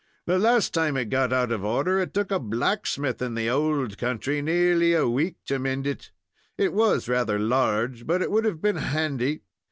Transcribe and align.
The 0.25 0.39
last 0.39 0.73
time 0.73 0.97
it 0.97 1.11
got 1.11 1.31
out 1.31 1.51
of 1.51 1.63
order, 1.63 1.99
it 1.99 2.11
took 2.11 2.31
a 2.31 2.39
blacksmith 2.39 3.21
in 3.21 3.35
the 3.35 3.51
owld 3.51 3.99
country 3.99 4.41
nearly 4.41 4.93
a 4.95 5.07
week 5.07 5.35
to 5.45 5.59
mend 5.59 5.85
it. 5.85 6.09
It 6.57 6.73
was 6.73 7.07
rather 7.07 7.37
large, 7.37 8.07
but 8.07 8.23
it 8.23 8.31
would 8.31 8.45
have 8.45 8.63
been 8.63 8.77
handy. 8.77 9.43